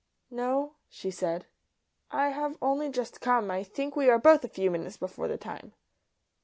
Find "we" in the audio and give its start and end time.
3.95-4.09